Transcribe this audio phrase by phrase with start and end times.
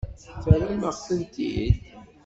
[0.43, 1.73] Terram-aɣ-tent-id?